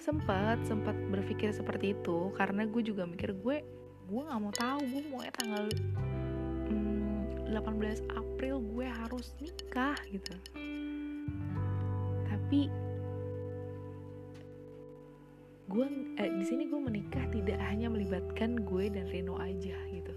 Sempat 0.00 0.62
sempat 0.64 0.94
berpikir 1.10 1.50
seperti 1.50 1.92
itu 1.98 2.30
karena 2.38 2.64
gue 2.64 2.80
juga 2.80 3.04
mikir 3.04 3.34
gue 3.36 3.66
gue 4.06 4.20
nggak 4.22 4.38
mau 4.38 4.54
tahu 4.54 4.80
gue 4.86 5.02
mau 5.10 5.20
tanggal 5.34 5.66
18 7.50 8.06
April 8.16 8.58
gue 8.62 8.86
harus 8.86 9.34
nikah 9.38 9.98
gitu. 10.10 10.34
Tapi 12.26 12.70
gue 15.66 15.86
eh, 16.22 16.30
di 16.30 16.44
sini 16.46 16.70
gue 16.70 16.78
menikah 16.78 17.26
tidak 17.34 17.58
hanya 17.66 17.90
melibatkan 17.90 18.62
gue 18.62 18.86
dan 18.90 19.10
Reno 19.10 19.38
aja 19.38 19.76
gitu. 19.90 20.14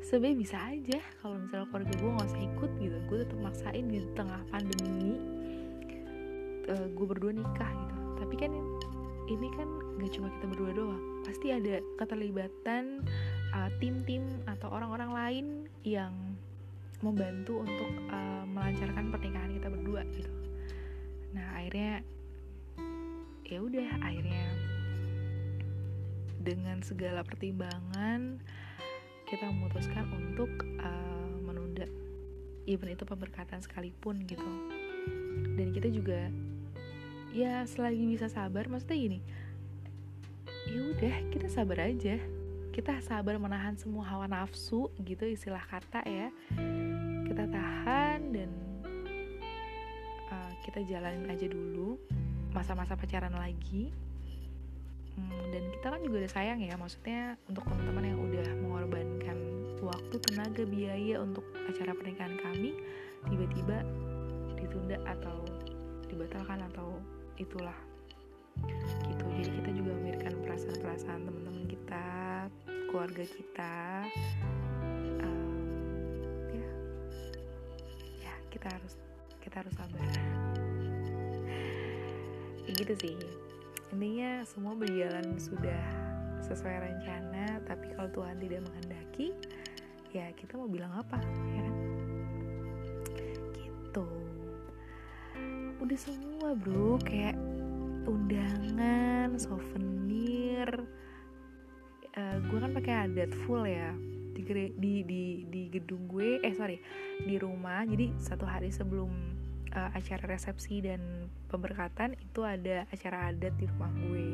Sebenarnya 0.00 0.38
bisa 0.40 0.56
aja 0.56 0.98
kalau 1.20 1.36
misalnya 1.36 1.68
keluarga 1.68 1.94
gue 2.00 2.10
nggak 2.16 2.28
usah 2.32 2.42
ikut 2.44 2.70
gitu. 2.80 2.96
Gue 3.08 3.16
tetap 3.24 3.38
maksain 3.40 3.84
di 3.88 3.98
tengah 4.16 4.40
pandemi 4.48 5.20
uh, 6.68 6.86
gue 6.88 7.06
berdua 7.06 7.32
nikah 7.36 7.70
gitu. 7.70 7.96
Tapi 8.20 8.34
kan 8.36 8.52
ini 9.30 9.48
kan 9.54 9.68
gak 10.02 10.10
cuma 10.16 10.28
kita 10.34 10.46
berdua 10.50 10.70
doang. 10.74 11.02
Pasti 11.22 11.54
ada 11.54 11.78
keterlibatan 12.00 13.06
uh, 13.54 13.70
tim-tim 13.78 14.26
atau 14.48 14.68
orang-orang 14.74 15.10
lain 15.14 15.46
yang 15.86 16.12
membantu 17.00 17.64
untuk 17.64 17.90
uh, 18.12 18.44
melancarkan 18.44 19.08
pernikahan 19.08 19.50
kita 19.56 19.68
berdua 19.72 20.04
gitu. 20.12 20.32
Nah 21.32 21.56
akhirnya 21.56 22.04
ya 23.44 23.58
udah 23.58 23.88
akhirnya 24.04 24.46
dengan 26.40 26.80
segala 26.80 27.20
pertimbangan 27.26 28.40
kita 29.28 29.46
memutuskan 29.48 30.06
untuk 30.12 30.50
uh, 30.80 31.34
menunda 31.44 31.86
event 32.68 32.94
itu 32.94 33.04
pemberkatan 33.08 33.60
sekalipun 33.64 34.24
gitu. 34.28 34.50
Dan 35.56 35.72
kita 35.72 35.88
juga 35.88 36.28
ya 37.30 37.62
selagi 37.62 38.10
bisa 38.10 38.26
sabar 38.26 38.66
maksudnya 38.66 38.98
gini 38.98 39.20
ya 40.70 40.80
udah 40.94 41.14
kita 41.34 41.48
sabar 41.50 41.90
aja. 41.90 42.18
Kita 42.70 43.02
sabar 43.02 43.34
menahan 43.34 43.74
semua 43.74 44.06
hawa 44.06 44.30
nafsu 44.30 44.94
gitu 45.02 45.26
istilah 45.26 45.62
kata 45.66 46.06
ya 46.06 46.30
kita 47.40 47.56
tahan 47.56 48.36
dan 48.36 48.52
uh, 50.28 50.52
kita 50.60 50.84
jalanin 50.84 51.24
aja 51.24 51.48
dulu 51.48 51.96
masa-masa 52.52 52.92
pacaran 53.00 53.32
lagi. 53.32 53.88
Hmm, 55.16 55.48
dan 55.48 55.64
kita 55.72 55.88
kan 55.88 56.04
juga 56.04 56.20
udah 56.20 56.32
sayang 56.36 56.60
ya 56.60 56.76
maksudnya 56.76 57.40
untuk 57.48 57.64
teman-teman 57.64 58.12
yang 58.12 58.20
udah 58.20 58.48
mengorbankan 58.60 59.38
waktu 59.80 60.16
tenaga 60.28 60.68
biaya 60.68 61.16
untuk 61.24 61.48
acara 61.64 61.96
pernikahan 61.96 62.36
kami 62.44 62.76
tiba-tiba 63.32 63.88
ditunda 64.60 65.00
atau 65.08 65.40
dibatalkan 66.12 66.60
atau 66.68 67.00
itulah. 67.40 67.78
Gitu. 69.08 69.24
Jadi 69.40 69.48
kita 69.64 69.70
juga 69.80 69.96
memikirkan 69.96 70.44
perasaan-perasaan 70.44 71.24
teman-teman 71.24 71.64
kita 71.72 72.04
keluarga 72.92 73.24
kita 73.24 74.04
kita 78.60 78.76
harus 78.76 78.94
kita 79.40 79.56
harus 79.64 79.72
sabar. 79.72 80.04
Ya 82.68 82.70
gitu 82.76 82.92
sih. 83.00 83.16
Intinya 83.88 84.44
semua 84.44 84.76
berjalan 84.76 85.40
sudah 85.40 85.80
sesuai 86.44 86.76
rencana 86.76 87.64
tapi 87.64 87.88
kalau 87.96 88.12
Tuhan 88.12 88.36
tidak 88.36 88.60
menghendaki 88.68 89.32
ya 90.12 90.28
kita 90.36 90.60
mau 90.60 90.68
bilang 90.68 90.92
apa 90.92 91.24
ya 91.24 91.60
kan? 91.64 91.76
Gitu. 93.56 94.08
Udah 95.80 95.98
semua 96.04 96.52
bro. 96.52 97.00
Kayak 97.00 97.40
undangan 98.04 99.40
souvenir. 99.40 100.68
Uh, 102.12 102.20
eh, 102.20 102.36
gue 102.44 102.58
kan 102.60 102.76
pakai 102.76 103.08
adat 103.08 103.32
full 103.48 103.64
ya 103.64 103.96
di, 104.44 104.72
di 104.76 104.94
di 105.04 105.22
di 105.48 105.62
gedung 105.70 106.08
gue 106.10 106.40
eh 106.40 106.54
sorry 106.56 106.80
di 107.22 107.36
rumah. 107.36 107.84
Jadi 107.84 108.16
satu 108.18 108.44
hari 108.44 108.72
sebelum 108.72 109.10
uh, 109.74 109.90
acara 109.94 110.24
resepsi 110.26 110.82
dan 110.82 111.28
pemberkatan 111.50 112.14
itu 112.18 112.42
ada 112.42 112.86
acara 112.90 113.30
adat 113.30 113.54
di 113.58 113.66
rumah 113.70 113.90
gue. 113.94 114.28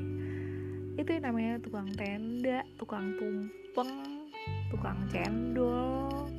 Itu 0.96 1.08
yang 1.12 1.24
namanya 1.28 1.60
tukang 1.60 1.92
tenda 1.92 2.64
tukang 2.80 3.16
tumpeng 3.20 3.92
tukang 4.72 5.04
cendol 5.12 6.30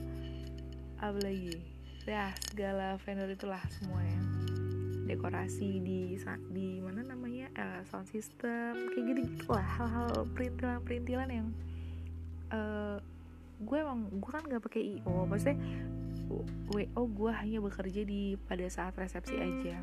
apa 0.97 1.19
lagi 1.21 1.61
ya 2.09 2.33
segala 2.49 2.97
vendor 3.03 3.29
itulah 3.29 3.61
semuanya. 3.69 4.17
Dekorasi 5.07 5.79
di 5.79 6.19
di 6.51 6.83
mana 6.83 6.99
namanya 6.99 7.47
uh, 7.55 7.81
sound 7.87 8.11
system 8.11 8.75
kayak 8.91 9.03
gitu 9.13 9.21
gitulah 9.39 9.63
hal-hal 9.63 10.27
perintilan 10.35 10.83
perintilan 10.83 11.29
yang 11.31 11.47
uh, 12.51 12.99
gue 13.57 13.77
emang 13.77 14.05
gue 14.13 14.31
kan 14.31 14.45
nggak 14.45 14.61
pakai 14.61 15.01
io 15.01 15.25
maksudnya 15.25 15.57
WO 16.67 17.03
gue 17.07 17.31
hanya 17.31 17.63
bekerja 17.63 18.03
di 18.03 18.35
pada 18.35 18.67
saat 18.67 18.91
resepsi 18.99 19.39
aja. 19.39 19.79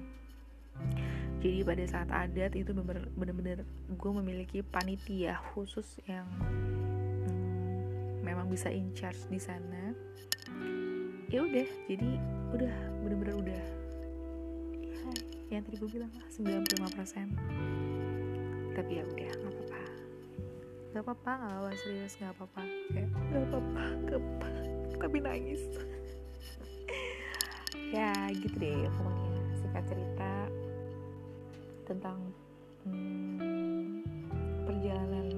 Jadi 1.41 1.65
pada 1.65 1.85
saat 1.89 2.09
adat 2.13 2.53
itu 2.57 2.73
bener-bener 3.17 3.65
gue 3.89 4.13
memiliki 4.21 4.61
panitia 4.61 5.41
khusus 5.53 6.01
yang 6.05 6.29
hmm, 6.29 8.21
memang 8.21 8.53
bisa 8.53 8.69
in 8.69 8.93
charge 8.93 9.25
di 9.33 9.41
sana. 9.41 9.97
Ya 11.33 11.41
udah 11.41 11.69
jadi 11.89 12.21
udah 12.53 12.75
bener-bener 13.01 13.35
udah. 13.41 13.65
Ya, 15.49 15.57
yang 15.57 15.65
tadi 15.65 15.81
gue 15.81 15.89
bilang 15.89 16.13
lah 16.13 16.29
95% 16.29 17.65
tapi 18.75 18.99
ya 18.99 19.07
udah 19.07 19.31
nggak 20.95 21.11
apa-apa 21.11 21.33
nggak 21.35 21.43
nggak 21.43 21.59
apa-apa 21.59 21.75
serius 21.83 22.15
nggak 22.23 22.33
apa-apa. 22.39 22.63
Kayak 22.95 23.09
nggak 23.11 23.45
apa-apa 23.51 23.85
tapi 25.03 25.17
nangis. 25.19 25.63
Ya 27.91 28.15
gitu 28.31 28.55
deh 28.63 28.87
pokoknya 28.95 29.43
singkat 29.59 29.85
cerita 29.91 30.33
tentang 31.83 32.19
hmm, 32.87 34.07
perjalanan 34.71 35.29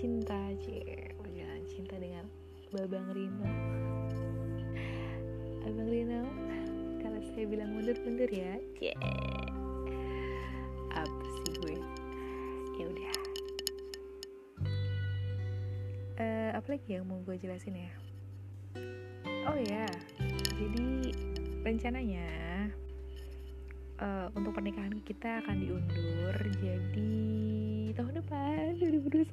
cinta 0.00 0.40
cie. 0.64 1.12
Perjalanan 1.20 1.64
cinta 1.68 1.94
dengan 2.00 2.24
babang 2.72 3.04
Rino. 3.12 3.48
Abang 5.68 5.88
Rino 5.92 6.24
kalau 7.04 7.20
saya 7.36 7.44
bilang 7.44 7.76
mundur-mundur 7.76 8.32
ya 8.32 8.56
cie. 8.80 8.96
apa 8.96 9.47
uh, 16.18 16.50
apa 16.58 16.74
lagi 16.74 16.98
yang 16.98 17.06
mau 17.06 17.22
gue 17.22 17.38
jelasin 17.38 17.78
ya? 17.78 17.92
Oh 19.48 19.56
ya 19.56 19.88
jadi 20.58 21.14
rencananya 21.64 22.28
uh, 24.02 24.26
untuk 24.34 24.52
pernikahan 24.52 24.98
kita 25.06 25.40
akan 25.46 25.56
diundur 25.62 26.34
jadi 26.60 27.16
tahun 27.94 28.12
depan 28.22 28.76
2021 28.82 29.30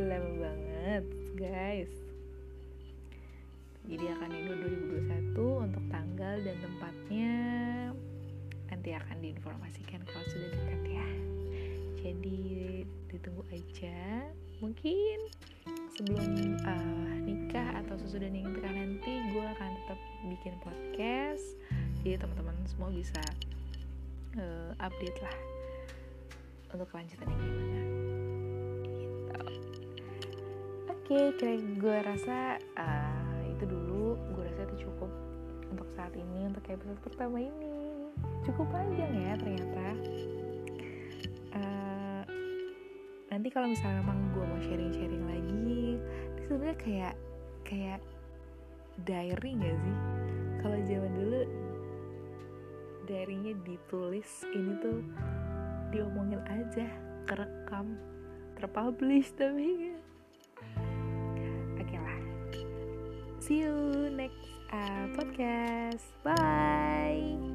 lama 0.00 0.32
banget 0.40 1.04
guys. 1.36 1.92
Jadi 3.90 4.06
akan 4.06 4.28
diundur 4.30 4.70
2021 5.34 5.66
untuk 5.66 5.82
tanggal 5.90 6.38
dan 6.46 6.56
tempatnya. 6.62 7.34
Nanti 8.70 8.94
akan 8.94 9.18
diinformasikan 9.18 10.06
kalau 10.06 10.22
sudah 10.30 10.46
dekat 10.46 10.94
ya. 10.94 11.08
Jadi 12.00 12.86
ditunggu 13.10 13.42
aja. 13.50 14.24
Mungkin 14.62 15.18
sebelum 15.98 16.56
uh, 16.62 17.14
nikah 17.26 17.82
atau 17.84 17.98
sesudah 17.98 18.30
nikah 18.30 18.70
nanti 18.70 19.12
gue 19.34 19.44
akan 19.44 19.70
tetap 19.82 19.98
bikin 20.30 20.54
podcast. 20.62 21.44
Jadi 22.00 22.16
teman-teman 22.16 22.56
semua 22.64 22.88
bisa 22.94 23.20
uh, 24.38 24.70
update 24.80 25.18
lah 25.20 25.36
untuk 26.70 26.86
kelanjutannya 26.94 27.36
gimana. 27.36 27.66
Gitu. 27.66 27.82
Oke 30.88 31.02
okay, 31.10 31.24
kira 31.36 31.54
gue 31.58 31.96
rasa 32.06 32.38
uh, 32.78 33.40
itu 33.50 33.64
dulu. 33.66 34.14
Gue 34.32 34.46
rasa 34.46 34.62
itu 34.70 34.86
cukup 34.86 35.10
untuk 35.70 35.88
saat 35.98 36.14
ini 36.14 36.46
untuk 36.46 36.62
episode 36.70 37.00
pertama 37.02 37.42
ini. 37.42 38.08
Cukup 38.46 38.70
panjang 38.72 39.12
ya 39.12 39.32
ternyata 39.36 39.86
nanti 43.40 43.56
kalau 43.56 43.72
misalnya 43.72 44.04
memang 44.04 44.36
gue 44.36 44.44
mau 44.44 44.60
sharing-sharing 44.60 45.24
lagi 45.24 45.48
ini 45.64 45.96
sebenarnya 46.44 46.76
kayak 46.76 47.14
kayak 47.64 48.00
diary 49.08 49.56
gak 49.56 49.76
sih? 49.80 49.96
Kalau 50.60 50.76
zaman 50.84 51.12
dulu 51.16 51.40
diarynya 53.08 53.56
ditulis 53.64 54.28
ini 54.52 54.76
tuh 54.84 55.00
diomongin 55.88 56.44
aja 56.52 56.84
kerekam 57.24 57.96
terpublish 58.60 59.32
tapi 59.32 59.96
oke 61.80 61.96
lah 61.96 62.20
see 63.40 63.64
you 63.64 63.72
next 64.12 64.36
uh, 64.68 65.08
podcast. 65.16 66.12
Bye 66.20 67.49